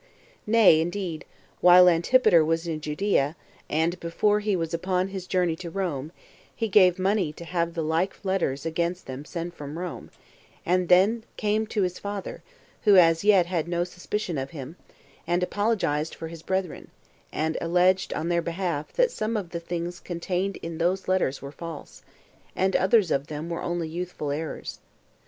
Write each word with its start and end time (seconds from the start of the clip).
2. 0.47 0.51
Nay, 0.53 0.81
indeed, 0.81 1.25
while 1.59 1.87
Antipater 1.87 2.43
was 2.43 2.65
in 2.65 2.81
Judea, 2.81 3.35
and 3.69 3.99
before 3.99 4.39
he 4.39 4.55
was 4.55 4.73
upon 4.73 5.09
his 5.09 5.27
journey 5.27 5.55
to 5.57 5.69
Rome, 5.69 6.11
he 6.55 6.67
gave 6.67 6.97
money 6.97 7.31
to 7.33 7.45
have 7.45 7.75
the 7.75 7.83
like 7.83 8.25
letters 8.25 8.65
against 8.65 9.05
them 9.05 9.25
sent 9.25 9.53
from 9.55 9.77
Rome, 9.77 10.09
and 10.65 10.89
then 10.89 11.23
came 11.37 11.67
to 11.67 11.83
his 11.83 11.99
father, 11.99 12.41
who 12.81 12.95
as 12.95 13.23
yet 13.23 13.45
had 13.45 13.67
no 13.67 13.83
suspicion 13.83 14.39
of 14.39 14.49
him, 14.49 14.75
and 15.27 15.43
apologized 15.43 16.15
for 16.15 16.29
his 16.29 16.41
brethren, 16.41 16.89
and 17.31 17.55
alleged 17.61 18.11
on 18.11 18.27
their 18.29 18.41
behalf 18.41 18.91
that 18.93 19.11
some 19.11 19.37
of 19.37 19.51
the 19.51 19.59
things 19.59 19.99
contained 19.99 20.57
in 20.63 20.79
those 20.79 21.07
letters 21.07 21.43
were 21.43 21.51
false, 21.51 22.01
and 22.55 22.75
others 22.75 23.11
of 23.11 23.27
them 23.27 23.51
were 23.51 23.61
only 23.61 23.87
youthful 23.87 24.31
errors. 24.31 24.79